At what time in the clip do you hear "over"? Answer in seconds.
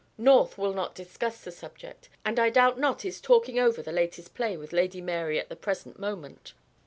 3.59-3.83